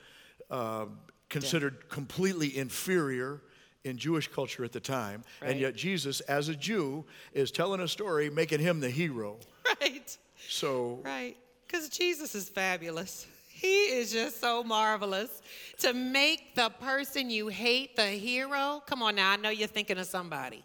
[0.51, 0.87] uh,
[1.29, 3.43] considered completely inferior
[3.87, 5.53] in Jewish culture at the time, Right.
[5.53, 9.39] and yet Jesus, as a Jew, is telling a story, making him the hero.
[9.81, 10.17] Right.
[10.49, 11.37] So Right.
[11.67, 13.27] Because Jesus is fabulous.
[13.49, 15.43] He is just so marvelous.
[15.79, 19.99] To make the person you hate the hero, come on now, I know you're thinking
[19.99, 20.63] of somebody.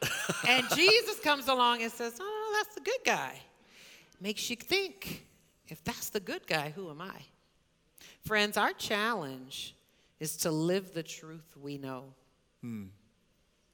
[0.48, 3.40] and Jesus comes along and says, Oh, that's the good guy.
[4.20, 5.24] Makes you think,
[5.68, 7.16] if that's the good guy, who am I?
[8.24, 9.74] Friends, our challenge
[10.20, 12.04] is to live the truth we know.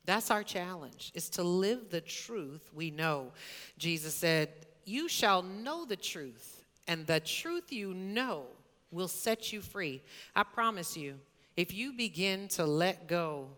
[0.05, 3.33] That's our challenge, is to live the truth we know.
[3.79, 4.49] Jesus said,
[4.85, 8.47] You shall know the truth, and the truth you know
[8.91, 10.03] will set you free.
[10.35, 11.21] I promise you,
[11.57, 13.49] if you begin to let go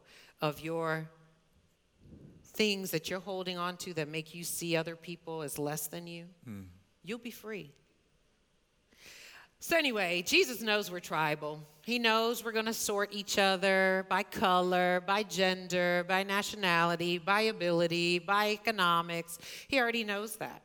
[0.41, 1.09] of your
[2.45, 6.07] things that you're holding on to that make you see other people as less than
[6.07, 6.27] you,
[7.03, 7.71] you'll be free.
[9.65, 11.61] So, anyway, Jesus knows we're tribal.
[11.83, 17.43] He knows we're going to sort each other by color, by gender, by nationality, by
[17.43, 19.39] ability, by economics.
[19.69, 20.65] He already knows that.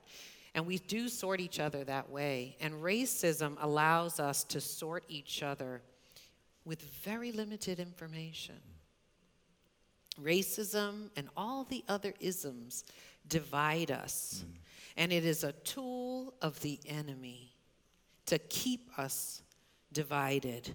[0.56, 2.58] And we do sort each other that way.
[2.60, 5.84] And racism allows us to sort each other
[6.66, 8.60] with very limited information.
[10.20, 12.84] Racism and all the other isms
[13.28, 14.44] divide us.
[14.44, 14.54] Mm.
[14.98, 17.57] And it is a tool of the enemy
[18.28, 19.42] to keep us
[19.92, 20.70] divided.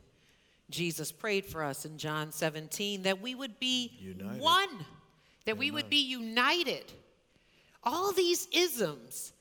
[0.71, 4.41] Jesus prayed for us in John 17 that we would be United.
[4.41, 4.87] one,
[5.45, 6.93] that we would be united.
[7.85, 9.33] All these isms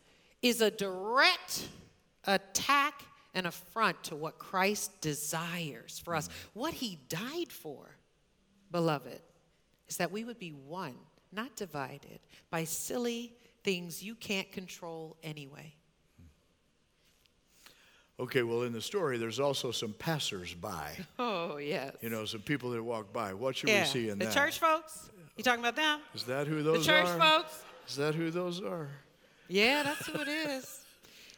[0.41, 1.67] is a direct
[2.25, 6.27] attack and affront to what Christ desires for us.
[6.27, 6.59] Mm-hmm.
[6.59, 7.95] What he died for,
[8.71, 9.21] beloved,
[9.87, 10.95] is that we would be one,
[11.31, 12.19] not divided
[12.49, 15.75] by silly things you can't control anyway.
[18.21, 20.67] Okay, well, in the story, there's also some passersby.
[21.19, 21.95] Oh, yes.
[22.01, 23.33] You know, some people that walk by.
[23.33, 23.81] What should yeah.
[23.81, 24.33] we see in the that?
[24.33, 25.09] The church folks?
[25.35, 25.99] You talking about them?
[26.13, 26.91] Is that who those are?
[26.93, 27.19] The church are?
[27.19, 27.63] folks?
[27.87, 28.89] Is that who those are?
[29.47, 30.77] Yeah, that's who it is.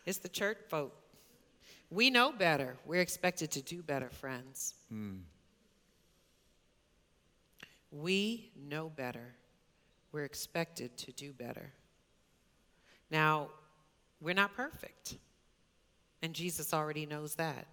[0.06, 0.94] It's the church folk.
[1.90, 2.76] We know better.
[2.86, 4.74] We're expected to do better, friends.
[4.90, 5.20] Hmm.
[7.90, 9.34] We know better.
[10.12, 11.72] We're expected to do better.
[13.10, 13.48] Now,
[14.20, 15.16] we're not perfect.
[16.24, 17.68] And Jesus already knows that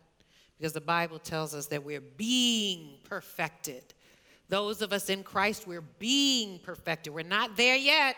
[0.59, 3.83] because the Bible tells us that we're being perfected.
[4.49, 7.15] Those of us in Christ, we're being perfected.
[7.15, 8.17] We're not there yet,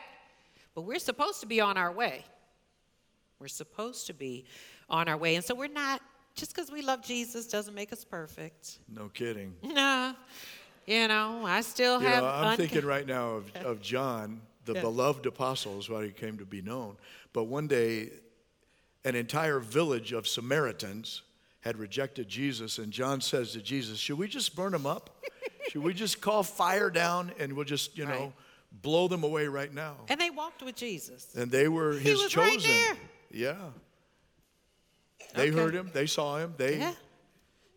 [0.75, 2.25] but we're supposed to be on our way.
[3.38, 4.47] We're supposed to be
[4.88, 5.35] on our way.
[5.37, 6.01] And so we're not,
[6.35, 8.79] just because we love Jesus doesn't make us perfect.
[8.88, 9.55] No kidding.
[9.62, 10.14] Nah.
[10.87, 12.23] You know, I still You have.
[12.25, 14.81] know, I'm thinking right now of, of John, the Yeah.
[14.81, 16.97] beloved apostle is what he came to be known.
[17.33, 18.11] But one day,
[19.05, 21.23] an entire village of Samaritans
[21.61, 25.25] had rejected Jesus, and John says to Jesus, Should we just burn them up?
[25.71, 28.33] Should we just call fire down and we'll just, you know, Right.
[28.83, 29.97] blow them away right now?
[30.09, 31.35] And they walked with Jesus.
[31.37, 32.53] And they were He his was chosen.
[32.57, 32.97] right there.
[33.31, 33.71] Yeah.
[35.35, 35.59] They Okay.
[35.59, 36.95] heard him, they saw him, they Yeah.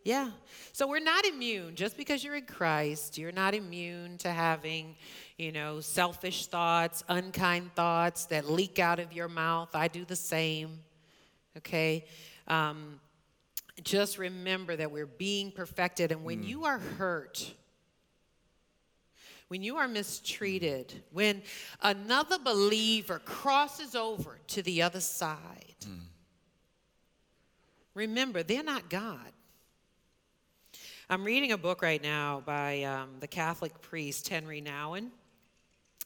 [0.04, 0.32] Yeah.
[0.74, 1.76] So we're not immune.
[1.76, 4.96] Just because you're in Christ, you're not immune to having,
[5.38, 9.74] you know, selfish thoughts, unkind thoughts that leak out of your mouth.
[9.74, 10.84] I do the same.
[11.58, 12.06] Okay?
[12.48, 13.00] Um,
[13.84, 16.12] just remember that we're being perfected.
[16.12, 17.54] And when you are hurt,
[19.48, 21.42] when you are mistreated, when
[21.82, 25.86] another believer crosses over to the other side,
[27.94, 29.32] remember, they're not God.
[31.10, 35.10] I'm reading a book right now by um, the Catholic priest Henri Nouwen.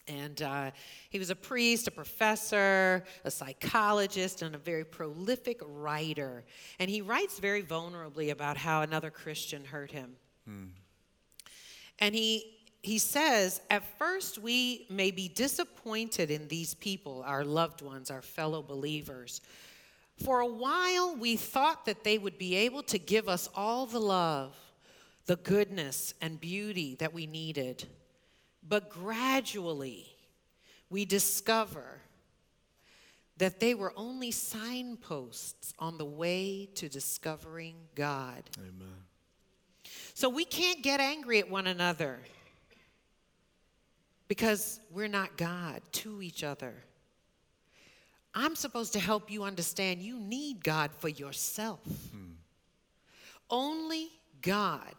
[0.09, 0.71] And uh,
[1.09, 6.43] he was a priest, a professor, a psychologist, and a very prolific writer.
[6.79, 10.15] And he writes very vulnerably about how another Christian hurt him.
[11.99, 17.81] And he, he says, at first we may be disappointed in these people, our loved
[17.81, 19.41] ones, our fellow believers.
[20.23, 23.99] For a while we thought that they would be able to give us all the
[23.99, 24.55] love,
[25.27, 27.87] the goodness, and beauty that we needed.
[28.69, 30.05] But gradually
[30.89, 32.01] we discover
[33.37, 38.43] that they were only signposts on the way to discovering God.
[38.59, 39.03] Amen.
[40.13, 42.19] So we can't get angry at one another
[44.27, 46.75] because we're not God to each other.
[48.35, 51.79] I'm supposed to help you understand you need God for yourself.
[51.85, 52.33] Hmm.
[53.49, 54.09] Only
[54.41, 54.93] God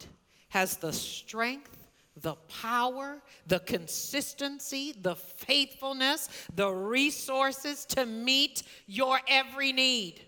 [0.49, 1.80] has the strength,
[2.17, 10.21] the power, the consistency, the faithfulness, the resources to meet your every need.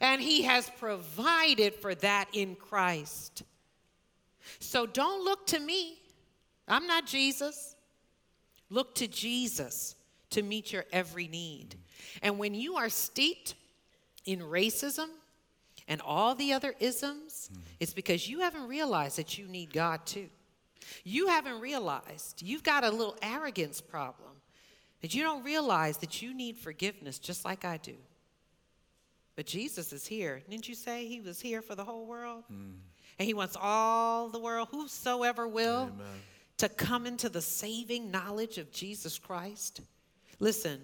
[0.00, 3.42] And He has provided for that in Christ.
[4.60, 5.98] So don't look to me.
[6.66, 7.74] I'm not Jesus.
[8.70, 9.96] Look to Jesus
[10.30, 11.76] to meet your every need.
[12.22, 13.54] And when you are steeped
[14.24, 15.08] in racism
[15.88, 17.62] and all the other isms, mm-hmm.
[17.80, 20.28] it's because you haven't realized that you need God too.
[21.04, 24.30] You haven't realized you've got a little arrogance problem,
[25.00, 27.96] that you don't realize that you need forgiveness just like I do.
[29.36, 30.42] But Jesus is here.
[30.50, 32.44] Didn't you say he was here for the whole world?
[32.48, 32.72] Hmm.
[33.18, 36.06] And he wants all the world, whosoever will, Amen.
[36.58, 39.80] to come into the saving knowledge of Jesus Christ.
[40.40, 40.80] Listen,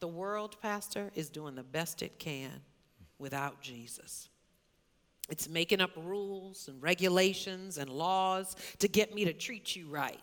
[0.00, 2.50] the world, Pastor, is doing the best it can
[3.18, 4.28] without Jesus.
[5.30, 10.20] It's making up rules and regulations and laws to get me to treat you right,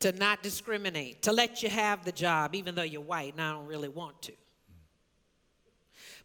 [0.00, 3.52] to not discriminate, to let you have the job even though you're white and I
[3.52, 4.32] don't really want to.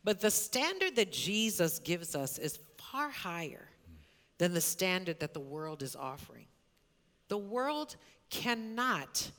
[0.04, 3.68] But the standard that Jesus gives us is far higher
[4.38, 6.46] than the standard that the world is offering.
[7.28, 7.96] The world
[8.30, 9.32] cannot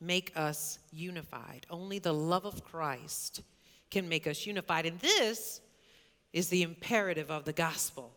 [0.00, 1.66] make us unified.
[1.70, 3.42] Only the love of Christ
[3.90, 4.86] can make us unified.
[4.86, 5.60] And this
[6.34, 8.12] is the imperative of the gospel.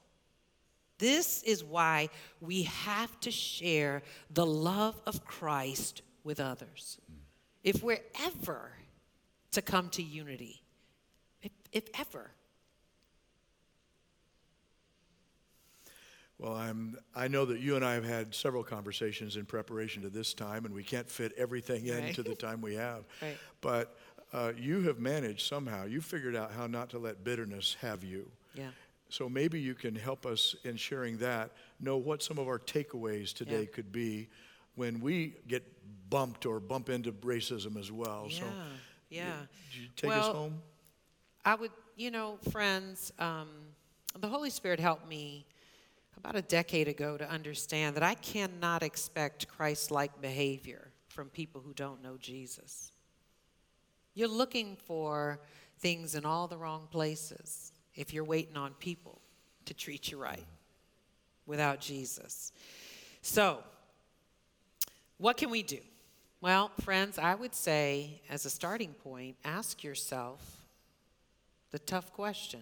[0.97, 2.09] This is why
[2.41, 4.01] we have to share
[4.31, 6.97] the love of Christ with others.
[7.63, 8.71] If we're ever
[9.51, 10.63] to come to unity,
[11.43, 12.31] if, if ever.
[16.39, 20.09] Well, I'm, I know that you and I have had several conversations in preparation to
[20.09, 22.05] this time, and we can't fit everything Right.
[22.05, 23.05] into the time we have.
[23.21, 23.37] Right.
[23.61, 23.97] But
[24.33, 28.29] uh, you have managed somehow, you figured out how not to let bitterness have you.
[28.53, 28.69] Yeah.
[29.09, 33.33] So maybe you can help us in sharing that, know what some of our takeaways
[33.33, 33.73] today Yeah.
[33.75, 34.27] could be
[34.75, 35.63] when we get
[36.09, 38.27] bumped or bump into racism as well.
[38.29, 38.39] Yeah.
[38.39, 38.45] So
[39.09, 39.37] Yeah.
[39.71, 40.61] Did you take us home?
[41.45, 43.49] I would, you know, friends, um,
[44.19, 45.45] the Holy Spirit helped me
[46.17, 51.61] about a decade ago to understand that I cannot expect Christ like behavior from people
[51.61, 52.91] who don't know Jesus.
[54.17, 55.39] You're looking for
[55.77, 59.21] things in all the wrong places if you're waiting on people
[59.65, 60.43] to treat you right
[61.45, 62.51] without Jesus.
[63.21, 63.59] So,
[65.19, 65.77] what can we do?
[66.41, 70.65] Well, friends, I would say, as a starting point, ask yourself
[71.69, 72.61] the tough question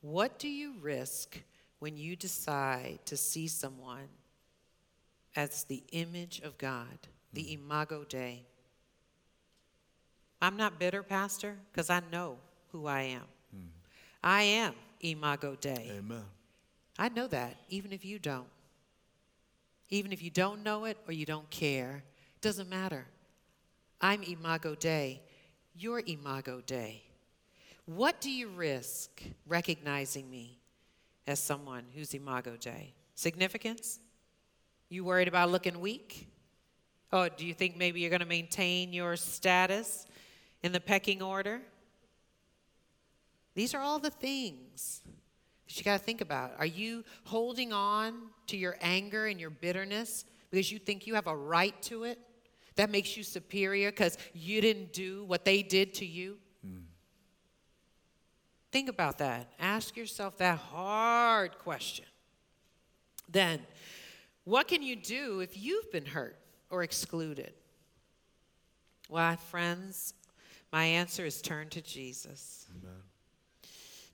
[0.00, 1.38] What do you risk
[1.80, 4.08] when you decide to see someone
[5.36, 7.64] as the image of God, the mm-hmm.
[7.64, 8.46] Imago Dei?
[10.40, 12.38] I'm not bitter, Pastor, because I know
[12.72, 13.22] who I am.
[13.52, 13.66] Hmm.
[14.22, 15.92] I am Imago Dei.
[15.98, 16.24] Amen.
[16.98, 18.48] I know that, even if you don't.
[19.90, 22.04] even if you don't know it or you don't care.
[22.40, 23.06] Doesn't matter.
[24.00, 25.20] I'm Imago Dei.
[25.74, 27.02] You're Imago Dei.
[27.86, 30.58] What do you risk recognizing me
[31.26, 32.94] as someone who's Imago Dei?
[33.14, 33.98] Significance?
[34.88, 36.28] You worried about looking weak?
[37.12, 40.06] Oh, do you think maybe you're going to maintain your status
[40.62, 41.62] in the pecking order?
[43.54, 45.02] These are all the things
[45.66, 46.52] that you got to think about.
[46.58, 48.14] Are you holding on
[48.48, 52.18] to your anger and your bitterness because you think you have a right to it?
[52.76, 56.38] That makes you superior because you didn't do what they did to you?
[56.66, 56.84] Mm.
[58.72, 59.52] Think about that.
[59.58, 62.06] Ask yourself that hard question.
[63.28, 63.60] Then,
[64.44, 66.36] what can you do if you've been hurt
[66.70, 67.52] or excluded?
[69.08, 70.14] Well, friends,
[70.72, 72.66] my answer is turn to Jesus.
[72.70, 72.96] Amen.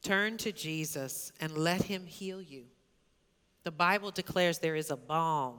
[0.03, 2.65] Turn to Jesus and let him heal you.
[3.65, 5.59] The Bible declares there is a balm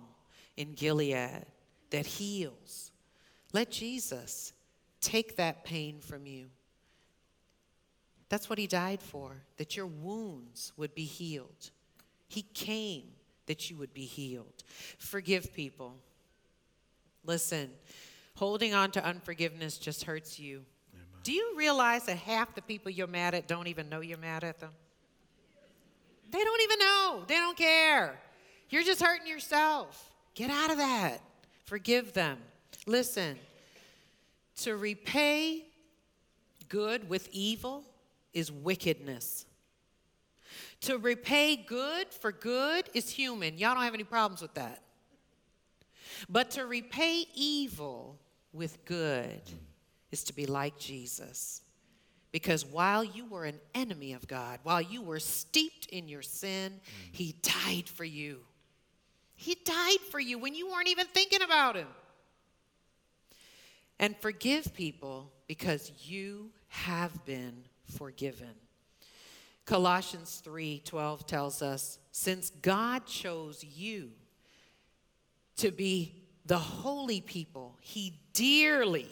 [0.55, 1.45] in Gilead
[1.89, 2.91] that heals.
[3.53, 4.53] Let Jesus
[5.01, 6.47] take that pain from you.
[8.29, 11.71] That's what he died for, that your wounds would be healed.
[12.27, 13.03] He came
[13.45, 14.63] that you would be healed.
[14.97, 15.95] Forgive people.
[17.25, 17.69] Listen,
[18.35, 20.63] holding on to unforgiveness just hurts you.
[21.27, 24.45] Do you realize that half the people you're mad at don't even know you're mad
[24.45, 24.69] at them?
[26.31, 27.23] They don't even know.
[27.27, 28.17] They don't care.
[28.69, 30.09] You're just hurting yourself.
[30.35, 31.19] Get out of that.
[31.65, 32.37] Forgive them.
[32.85, 33.37] Listen,
[34.61, 35.65] to repay
[36.69, 37.83] good with evil
[38.33, 39.45] is wickedness.
[40.79, 43.57] To repay good for good is human.
[43.57, 44.81] Y'all don't have any problems with that.
[46.29, 48.17] But to repay evil
[48.53, 49.41] with good
[50.11, 51.61] is to be like Jesus.
[52.31, 56.79] Because while you were an enemy of God, while you were steeped in your sin,
[57.11, 58.39] He died for you.
[59.35, 61.87] He died for you when you weren't even thinking about Him.
[63.99, 67.63] And forgive people because you have been
[67.97, 68.53] forgiven.
[69.65, 74.11] Colossians 3:12 tells us, since God chose you
[75.57, 79.09] to be the holy people he dearly,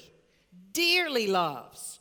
[0.76, 2.00] dearly loves.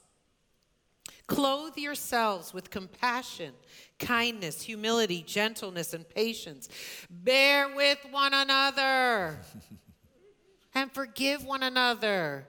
[1.26, 3.54] Clothe yourselves with compassion,
[3.98, 6.68] kindness, humility, gentleness, and patience.
[7.08, 9.38] Bear with one another
[10.74, 12.46] and forgive one another.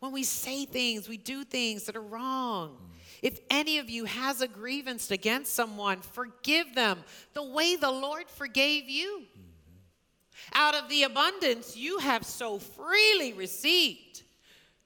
[0.00, 2.70] When we say things, we do things that are wrong.
[2.70, 2.88] Mm.
[3.20, 7.00] If any of you has a grievance against someone, forgive them
[7.34, 9.22] the way the Lord forgave you.
[9.22, 10.54] Mm-hmm.
[10.54, 14.22] Out of the abundance you have so freely received,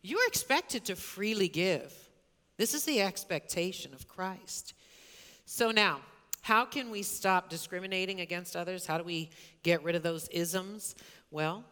[0.02, 1.92] you're expected to freely give.
[2.56, 4.74] This is the expectation of Christ.
[5.46, 6.00] So now,
[6.42, 8.84] how can we stop discriminating against others?
[8.84, 9.30] How do we
[9.62, 10.96] get rid of those isms?
[11.30, 11.64] Well,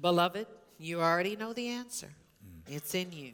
[0.00, 0.46] beloved,
[0.78, 2.08] you already know the answer.
[2.44, 2.74] Mm.
[2.74, 3.32] It's in you.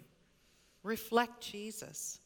[0.82, 2.20] Reflect Jesus.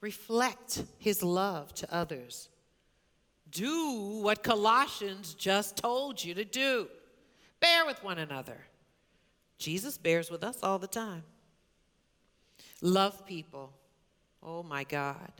[0.00, 2.48] Reflect his love to others.
[3.50, 6.88] Do what Colossians just told you to do.
[7.60, 8.58] Bear with one another.
[9.58, 11.22] Jesus bears with us all the time.
[12.80, 13.72] Love people.
[14.42, 15.32] Oh my God.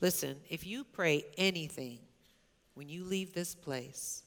[0.00, 1.98] Listen, if you pray anything
[2.74, 4.22] when you leave this place,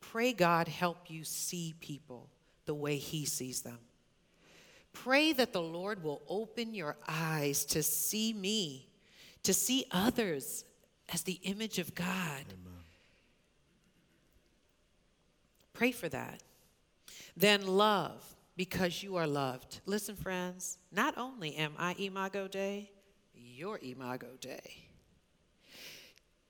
[0.00, 2.28] pray God help you see people
[2.66, 3.78] the way He sees them.
[4.92, 8.88] Pray that the Lord will open your eyes to see me,
[9.44, 10.64] to see others
[11.12, 12.06] as the image of God.
[12.08, 12.84] Amen.
[15.72, 16.42] Pray for that.
[17.36, 18.24] Then love
[18.56, 19.80] because you are loved.
[19.86, 22.90] Listen, friends, not only am I Imago Dei,
[23.34, 24.88] you're Imago Dei.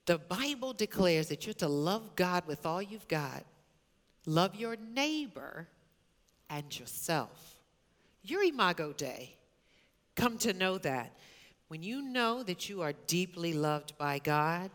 [0.07, 3.45] The Bible declares that you're to love God with all you've got,
[4.26, 5.68] love your neighbor
[6.49, 7.61] and yourself.
[8.22, 9.37] You're Imago Dei.
[10.16, 11.16] Come to know that.
[11.68, 14.70] When you know that you are deeply loved by God,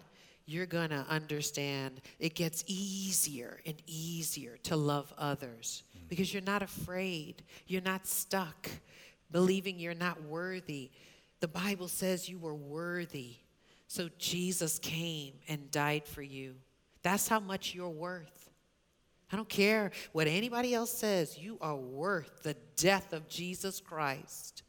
[0.46, 6.62] you're going to understand it gets easier and easier to love others because you're not
[6.62, 7.44] afraid.
[7.68, 8.70] You're not stuck
[9.32, 10.92] believing you're not worthy.
[11.40, 13.36] The Bible says you were worthy.
[13.88, 16.56] So Jesus came and died for you.
[17.04, 18.50] That's how much you're worth.
[19.32, 24.64] I don't care what anybody else says, you are worth the death of Jesus Christ.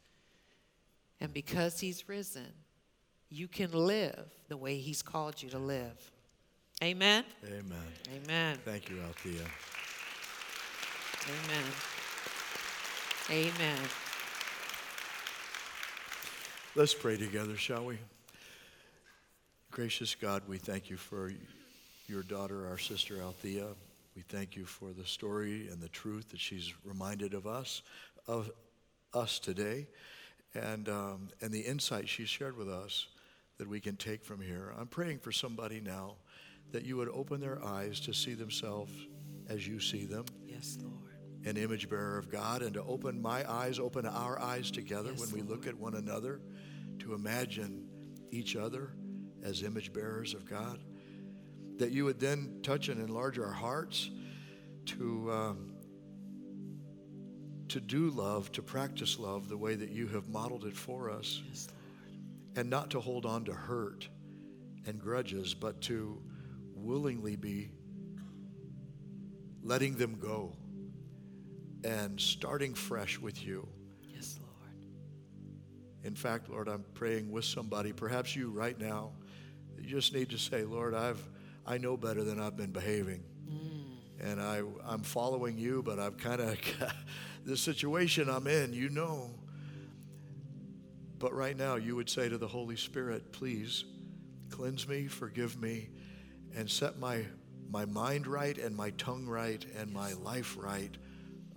[1.19, 2.51] And because he's risen,
[3.29, 6.11] you can live the way he's called you to live.
[6.83, 7.23] Amen?
[7.45, 7.77] Amen.
[8.13, 8.57] Amen.
[8.65, 9.45] Thank you, Althea.
[11.25, 11.65] Amen.
[13.29, 13.79] Amen.
[16.75, 17.97] Let's pray together, shall we?
[19.71, 21.31] Gracious God, we thank you for
[22.07, 23.67] your daughter, our sister Althea.
[24.15, 27.81] We thank you for the story and the truth that she's reminded of us,
[28.27, 28.49] of
[29.13, 29.87] us today,
[30.53, 33.07] and, um, and the insight she shared with us
[33.57, 34.73] that we can take from here.
[34.79, 36.15] I'm praying for somebody now
[36.71, 38.91] that you would open their eyes to see themselves
[39.49, 40.25] as you see them.
[40.47, 41.06] Yes, Lord.
[41.47, 45.21] An image bearer of God, and to open my eyes, open our eyes together Yes,
[45.21, 46.41] when we look at one another,
[46.99, 47.87] to imagine
[48.31, 48.91] each other
[49.43, 50.83] as image bearers of God.
[51.77, 54.09] That you would then touch and enlarge our hearts
[54.87, 55.73] to, um,
[57.69, 61.41] to do love, to practice love the way that you have modeled it for us.
[61.47, 61.69] Yes,
[62.57, 64.09] and not to hold on to hurt
[64.85, 66.21] and grudges, but to
[66.75, 67.71] willingly be
[69.63, 70.53] letting them go
[71.87, 73.65] and starting fresh with you.
[74.03, 74.83] Yes, Lord.
[76.03, 79.11] In fact, Lord, I'm praying with somebody, perhaps you right now,
[79.79, 81.23] you just need to say, Lord, I've
[81.65, 83.23] I know better than I've been behaving.
[83.49, 84.29] Mm.
[84.29, 86.57] And I, I'm following you, but I've kind of,
[87.45, 89.31] the situation I'm in, you know.
[91.19, 93.83] But right now, you would say to the Holy Spirit, please
[94.49, 95.89] cleanse me, forgive me,
[96.55, 97.25] and set my,
[97.69, 100.97] my mind right and my tongue right and my life right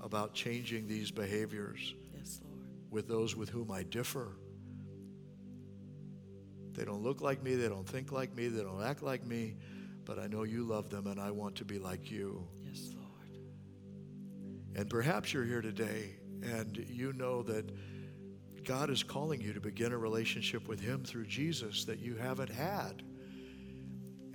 [0.01, 2.67] about changing these behaviors Yes, Lord.
[2.91, 4.37] with those with whom I differ.
[6.73, 9.57] They don't look like me, they don't think like me, they don't act like me,
[10.05, 12.47] but I know you love them and I want to be like you.
[12.65, 13.39] Yes, Lord.
[14.77, 17.71] And perhaps you're here today and you know that
[18.65, 22.51] God is calling you to begin a relationship with Him through Jesus that you haven't
[22.51, 23.03] had.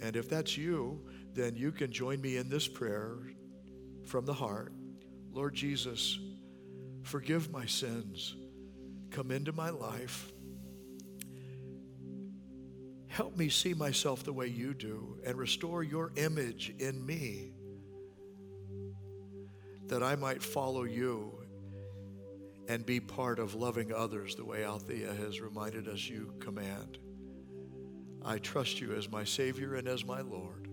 [0.02, 3.18] And if that's you, then you can join me in this prayer
[4.06, 4.74] from the heart
[5.36, 6.18] Lord Jesus,
[7.04, 8.38] forgive my sins,
[9.12, 10.32] come into my life.
[13.08, 17.52] Help me see myself the way you do and restore your image in me
[19.88, 21.38] that I might follow you
[22.70, 26.98] and be part of loving others the way Althea has reminded us you command.
[28.24, 30.65] I trust you as my Savior and as my Lord.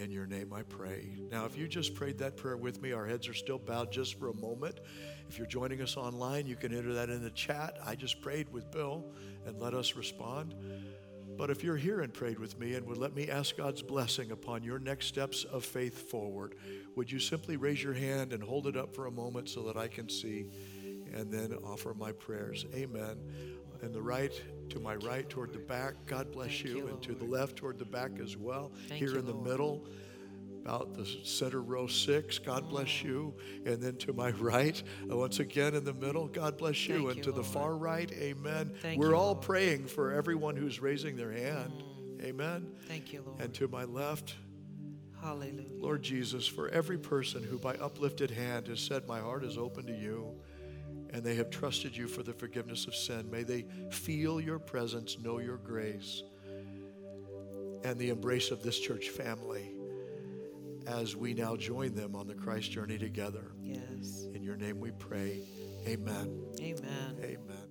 [0.00, 1.14] In your name I pray.
[1.30, 4.18] Now, if you just prayed that prayer with me, our heads are still bowed just
[4.18, 4.80] for a moment.
[5.28, 7.76] If you're joining us online, you can enter that in the chat.
[7.84, 9.04] I just prayed with Bill
[9.44, 10.54] and let us respond.
[11.36, 14.30] But if you're here and prayed with me and would let me ask God's blessing
[14.30, 16.54] upon your next steps of faith forward,
[16.96, 19.76] would you simply raise your hand and hold it up for a moment so that
[19.76, 20.46] I can see
[21.12, 22.64] and then offer my prayers?
[22.74, 23.18] Amen.
[23.82, 24.32] And the right,
[24.70, 26.76] to my right, toward the back, God bless Thank you.
[26.78, 28.72] you, And to the left, toward the back as well.
[28.88, 29.46] Thank Here you, in the Lord.
[29.46, 29.84] middle,
[30.62, 33.34] about the center row six, God bless you.
[33.66, 37.08] And then to my right, uh, once again in the middle, God bless you.
[37.08, 38.72] And to the far right, amen.
[38.82, 39.42] Thank We're all Lord.
[39.42, 41.72] praying for everyone who's raising their hand.
[42.22, 42.66] Amen.
[42.86, 43.40] Thank you, Lord.
[43.40, 44.34] And to my left,
[45.22, 45.66] Hallelujah.
[45.78, 49.86] Lord Jesus, for every person who by uplifted hand has said, My heart is open
[49.86, 50.34] to you,
[51.12, 55.18] and they have trusted you for the forgiveness of sin, may they feel your presence,
[55.18, 56.22] know your grace,
[57.84, 59.72] and the embrace of this church family
[60.86, 63.52] as we now join them on the Christ journey together.
[63.62, 64.26] Yes.
[64.34, 65.42] In your name we pray.
[65.86, 66.42] Amen.
[66.60, 67.16] Amen.
[67.22, 67.69] Amen.